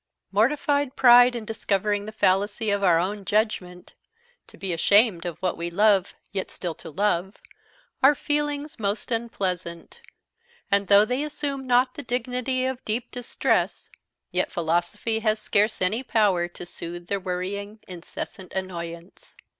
[0.31, 3.93] Mortified pride in discovering the fallacy of our own judgment;
[4.47, 7.37] to be ashamed of what we love, yet still to love,
[8.01, 10.01] are feelings most unpleasant;
[10.71, 13.91] and though they assume not the dignity of deep distress,
[14.31, 19.35] yet philosophy has scarce any power to soothe their worrying, incessant annoyance.